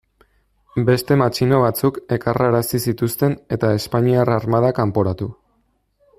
Beste 0.87 1.17
matxino 1.21 1.59
batzuk 1.65 1.99
ekarrarazi 2.17 2.81
zituzten, 2.87 3.37
eta 3.59 3.71
espainiar 3.83 4.33
armada 4.39 4.73
kanporatu. 4.81 5.31